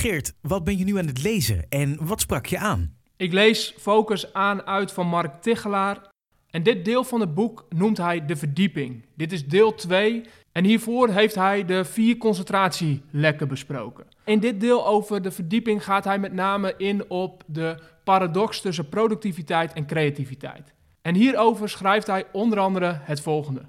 Geert, 0.00 0.32
wat 0.40 0.64
ben 0.64 0.78
je 0.78 0.84
nu 0.84 0.98
aan 0.98 1.06
het 1.06 1.22
lezen 1.22 1.66
en 1.68 2.06
wat 2.06 2.20
sprak 2.20 2.46
je 2.46 2.58
aan? 2.58 2.96
Ik 3.16 3.32
lees 3.32 3.74
Focus 3.78 4.32
aan 4.32 4.62
uit 4.62 4.92
van 4.92 5.06
Mark 5.06 5.42
Tichelaar. 5.42 6.10
En 6.50 6.62
dit 6.62 6.84
deel 6.84 7.04
van 7.04 7.20
het 7.20 7.34
boek 7.34 7.66
noemt 7.68 7.96
hij 7.96 8.26
de 8.26 8.36
verdieping. 8.36 9.04
Dit 9.16 9.32
is 9.32 9.48
deel 9.48 9.74
2 9.74 10.24
en 10.52 10.64
hiervoor 10.64 11.08
heeft 11.08 11.34
hij 11.34 11.64
de 11.64 11.84
vier 11.84 12.16
concentratielekken 12.16 13.48
besproken. 13.48 14.06
In 14.24 14.40
dit 14.40 14.60
deel 14.60 14.86
over 14.86 15.22
de 15.22 15.30
verdieping 15.30 15.84
gaat 15.84 16.04
hij 16.04 16.18
met 16.18 16.32
name 16.32 16.74
in 16.76 17.10
op 17.10 17.42
de 17.46 17.78
paradox 18.04 18.60
tussen 18.60 18.88
productiviteit 18.88 19.72
en 19.72 19.86
creativiteit. 19.86 20.74
En 21.02 21.14
hierover 21.14 21.68
schrijft 21.68 22.06
hij 22.06 22.26
onder 22.32 22.58
andere 22.58 22.98
het 23.02 23.20
volgende. 23.20 23.62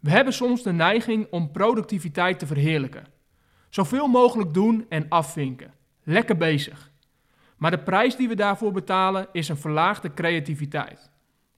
We 0.00 0.10
hebben 0.10 0.32
soms 0.32 0.62
de 0.62 0.72
neiging 0.72 1.26
om 1.30 1.50
productiviteit 1.50 2.38
te 2.38 2.46
verheerlijken. 2.46 3.16
Zoveel 3.68 4.06
mogelijk 4.06 4.54
doen 4.54 4.86
en 4.88 5.06
afvinken. 5.08 5.74
Lekker 6.02 6.36
bezig. 6.36 6.90
Maar 7.56 7.70
de 7.70 7.78
prijs 7.78 8.16
die 8.16 8.28
we 8.28 8.34
daarvoor 8.34 8.72
betalen 8.72 9.28
is 9.32 9.48
een 9.48 9.56
verlaagde 9.56 10.14
creativiteit. 10.14 11.10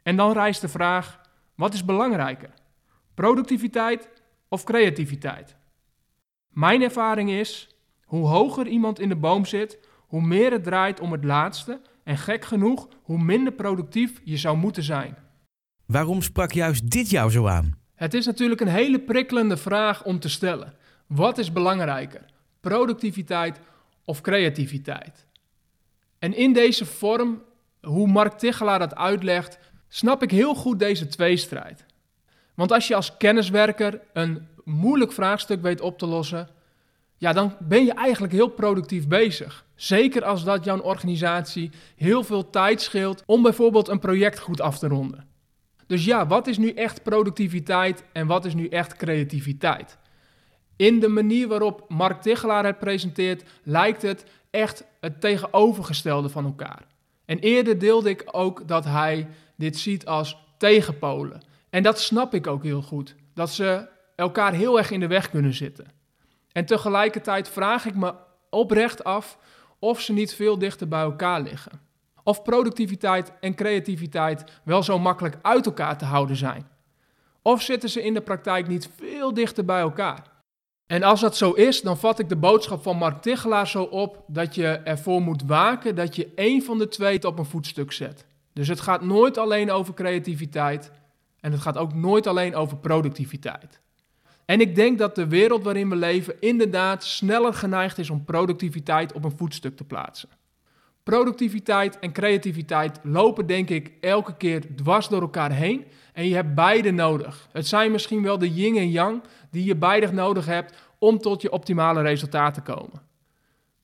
En 0.02 0.16
dan 0.16 0.32
rijst 0.32 0.60
de 0.60 0.68
vraag: 0.68 1.20
wat 1.54 1.74
is 1.74 1.84
belangrijker? 1.84 2.50
Productiviteit 3.14 4.08
of 4.48 4.64
creativiteit? 4.64 5.56
Mijn 6.48 6.82
ervaring 6.82 7.30
is: 7.30 7.68
hoe 8.04 8.26
hoger 8.26 8.66
iemand 8.66 9.00
in 9.00 9.08
de 9.08 9.16
boom 9.16 9.44
zit, 9.44 9.78
hoe 10.06 10.22
meer 10.22 10.52
het 10.52 10.64
draait 10.64 11.00
om 11.00 11.12
het 11.12 11.24
laatste 11.24 11.80
en 12.04 12.18
gek 12.18 12.44
genoeg, 12.44 12.88
hoe 13.02 13.18
minder 13.18 13.52
productief 13.52 14.20
je 14.24 14.36
zou 14.36 14.56
moeten 14.56 14.82
zijn. 14.82 15.16
Waarom 15.86 16.22
sprak 16.22 16.52
juist 16.52 16.90
dit 16.90 17.10
jou 17.10 17.30
zo 17.30 17.46
aan? 17.46 17.78
Het 17.94 18.14
is 18.14 18.26
natuurlijk 18.26 18.60
een 18.60 18.68
hele 18.68 19.00
prikkelende 19.00 19.56
vraag 19.56 20.04
om 20.04 20.20
te 20.20 20.28
stellen. 20.28 20.74
Wat 21.10 21.38
is 21.38 21.52
belangrijker? 21.52 22.24
Productiviteit 22.60 23.60
of 24.04 24.20
creativiteit? 24.20 25.26
En 26.18 26.34
in 26.34 26.52
deze 26.52 26.86
vorm, 26.86 27.42
hoe 27.80 28.06
Mark 28.06 28.32
Tichelaar 28.32 28.78
dat 28.78 28.94
uitlegt, 28.94 29.58
snap 29.88 30.22
ik 30.22 30.30
heel 30.30 30.54
goed 30.54 30.78
deze 30.78 31.06
tweestrijd. 31.06 31.84
Want 32.54 32.72
als 32.72 32.88
je 32.88 32.94
als 32.94 33.16
kenniswerker 33.16 34.00
een 34.12 34.48
moeilijk 34.64 35.12
vraagstuk 35.12 35.62
weet 35.62 35.80
op 35.80 35.98
te 35.98 36.06
lossen, 36.06 36.48
ja, 37.16 37.32
dan 37.32 37.56
ben 37.58 37.84
je 37.84 37.92
eigenlijk 37.92 38.32
heel 38.32 38.48
productief 38.48 39.08
bezig. 39.08 39.64
Zeker 39.74 40.24
als 40.24 40.44
dat 40.44 40.64
jouw 40.64 40.80
organisatie 40.80 41.70
heel 41.96 42.24
veel 42.24 42.50
tijd 42.50 42.80
scheelt 42.80 43.22
om 43.26 43.42
bijvoorbeeld 43.42 43.88
een 43.88 43.98
project 43.98 44.38
goed 44.38 44.60
af 44.60 44.78
te 44.78 44.88
ronden. 44.88 45.26
Dus 45.86 46.04
ja, 46.04 46.26
wat 46.26 46.46
is 46.46 46.58
nu 46.58 46.70
echt 46.70 47.02
productiviteit 47.02 48.04
en 48.12 48.26
wat 48.26 48.44
is 48.44 48.54
nu 48.54 48.68
echt 48.68 48.96
creativiteit? 48.96 49.98
In 50.80 51.00
de 51.00 51.08
manier 51.08 51.48
waarop 51.48 51.84
Mark 51.88 52.22
Tichelaar 52.22 52.64
het 52.64 52.78
presenteert, 52.78 53.42
lijkt 53.62 54.02
het 54.02 54.24
echt 54.50 54.84
het 55.00 55.20
tegenovergestelde 55.20 56.28
van 56.28 56.44
elkaar. 56.44 56.86
En 57.24 57.38
eerder 57.38 57.78
deelde 57.78 58.08
ik 58.08 58.24
ook 58.30 58.68
dat 58.68 58.84
hij 58.84 59.28
dit 59.56 59.78
ziet 59.78 60.06
als 60.06 60.36
tegenpolen. 60.58 61.42
En 61.70 61.82
dat 61.82 62.00
snap 62.00 62.34
ik 62.34 62.46
ook 62.46 62.62
heel 62.62 62.82
goed. 62.82 63.14
Dat 63.34 63.50
ze 63.50 63.88
elkaar 64.16 64.52
heel 64.52 64.78
erg 64.78 64.90
in 64.90 65.00
de 65.00 65.06
weg 65.06 65.30
kunnen 65.30 65.54
zitten. 65.54 65.86
En 66.52 66.64
tegelijkertijd 66.64 67.48
vraag 67.48 67.84
ik 67.84 67.94
me 67.94 68.14
oprecht 68.50 69.04
af 69.04 69.38
of 69.78 70.00
ze 70.00 70.12
niet 70.12 70.34
veel 70.34 70.58
dichter 70.58 70.88
bij 70.88 71.02
elkaar 71.02 71.40
liggen. 71.40 71.80
Of 72.22 72.42
productiviteit 72.42 73.32
en 73.40 73.54
creativiteit 73.54 74.44
wel 74.64 74.82
zo 74.82 74.98
makkelijk 74.98 75.38
uit 75.42 75.66
elkaar 75.66 75.98
te 75.98 76.04
houden 76.04 76.36
zijn. 76.36 76.68
Of 77.42 77.62
zitten 77.62 77.88
ze 77.88 78.02
in 78.02 78.14
de 78.14 78.20
praktijk 78.20 78.68
niet 78.68 78.90
veel 78.96 79.34
dichter 79.34 79.64
bij 79.64 79.80
elkaar? 79.80 80.29
En 80.90 81.02
als 81.02 81.20
dat 81.20 81.36
zo 81.36 81.50
is, 81.50 81.80
dan 81.80 81.98
vat 81.98 82.18
ik 82.18 82.28
de 82.28 82.36
boodschap 82.36 82.82
van 82.82 82.96
Mark 82.96 83.22
Tichelaar 83.22 83.68
zo 83.68 83.82
op 83.82 84.24
dat 84.26 84.54
je 84.54 84.66
ervoor 84.66 85.22
moet 85.22 85.42
waken 85.42 85.94
dat 85.94 86.16
je 86.16 86.32
één 86.34 86.62
van 86.62 86.78
de 86.78 86.88
twee 86.88 87.26
op 87.26 87.38
een 87.38 87.44
voetstuk 87.44 87.92
zet. 87.92 88.24
Dus 88.52 88.68
het 88.68 88.80
gaat 88.80 89.02
nooit 89.02 89.38
alleen 89.38 89.70
over 89.70 89.94
creativiteit 89.94 90.90
en 91.40 91.52
het 91.52 91.60
gaat 91.60 91.76
ook 91.76 91.94
nooit 91.94 92.26
alleen 92.26 92.54
over 92.54 92.76
productiviteit. 92.76 93.80
En 94.44 94.60
ik 94.60 94.74
denk 94.74 94.98
dat 94.98 95.14
de 95.14 95.26
wereld 95.26 95.62
waarin 95.62 95.88
we 95.88 95.96
leven 95.96 96.40
inderdaad 96.40 97.04
sneller 97.04 97.54
geneigd 97.54 97.98
is 97.98 98.10
om 98.10 98.24
productiviteit 98.24 99.12
op 99.12 99.24
een 99.24 99.36
voetstuk 99.36 99.76
te 99.76 99.84
plaatsen. 99.84 100.28
Productiviteit 101.02 101.98
en 101.98 102.12
creativiteit 102.12 103.00
lopen 103.02 103.46
denk 103.46 103.68
ik 103.68 103.92
elke 104.00 104.36
keer 104.36 104.76
dwars 104.76 105.08
door 105.08 105.20
elkaar 105.20 105.52
heen 105.52 105.84
en 106.12 106.28
je 106.28 106.34
hebt 106.34 106.54
beide 106.54 106.90
nodig. 106.90 107.48
Het 107.52 107.66
zijn 107.66 107.90
misschien 107.90 108.22
wel 108.22 108.38
de 108.38 108.54
yin 108.54 108.76
en 108.76 108.90
yang 108.90 109.22
die 109.50 109.64
je 109.64 109.76
beide 109.76 110.12
nodig 110.12 110.46
hebt 110.46 110.74
om 110.98 111.18
tot 111.18 111.42
je 111.42 111.52
optimale 111.52 112.02
resultaat 112.02 112.54
te 112.54 112.60
komen. 112.60 113.02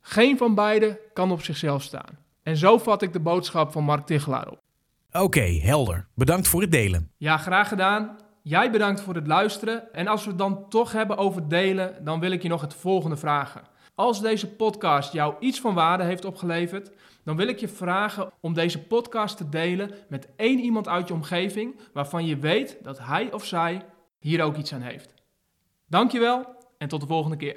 Geen 0.00 0.36
van 0.36 0.54
beide 0.54 1.00
kan 1.12 1.32
op 1.32 1.42
zichzelf 1.42 1.82
staan. 1.82 2.18
En 2.42 2.56
zo 2.56 2.78
vat 2.78 3.02
ik 3.02 3.12
de 3.12 3.20
boodschap 3.20 3.72
van 3.72 3.84
Mark 3.84 4.06
Tichelaar 4.06 4.48
op. 4.48 4.60
Oké, 5.12 5.40
helder. 5.40 6.06
Bedankt 6.14 6.48
voor 6.48 6.60
het 6.60 6.72
delen. 6.72 7.10
Ja, 7.16 7.36
graag 7.36 7.68
gedaan. 7.68 8.16
Jij 8.42 8.70
bedankt 8.70 9.00
voor 9.00 9.14
het 9.14 9.26
luisteren. 9.26 9.92
En 9.92 10.06
als 10.06 10.22
we 10.22 10.28
het 10.28 10.38
dan 10.38 10.68
toch 10.68 10.92
hebben 10.92 11.16
over 11.16 11.48
delen, 11.48 12.04
dan 12.04 12.20
wil 12.20 12.30
ik 12.30 12.42
je 12.42 12.48
nog 12.48 12.60
het 12.60 12.74
volgende 12.74 13.16
vragen. 13.16 13.62
Als 13.96 14.20
deze 14.20 14.48
podcast 14.48 15.12
jou 15.12 15.34
iets 15.40 15.60
van 15.60 15.74
waarde 15.74 16.04
heeft 16.04 16.24
opgeleverd, 16.24 16.90
dan 17.24 17.36
wil 17.36 17.48
ik 17.48 17.58
je 17.58 17.68
vragen 17.68 18.32
om 18.40 18.54
deze 18.54 18.82
podcast 18.82 19.36
te 19.36 19.48
delen 19.48 19.90
met 20.08 20.28
één 20.36 20.58
iemand 20.58 20.88
uit 20.88 21.08
je 21.08 21.14
omgeving 21.14 21.80
waarvan 21.92 22.26
je 22.26 22.36
weet 22.36 22.78
dat 22.82 22.98
hij 22.98 23.32
of 23.32 23.44
zij 23.44 23.84
hier 24.18 24.42
ook 24.42 24.56
iets 24.56 24.72
aan 24.72 24.80
heeft. 24.80 25.14
Dankjewel 25.86 26.56
en 26.78 26.88
tot 26.88 27.00
de 27.00 27.06
volgende 27.06 27.36
keer. 27.36 27.54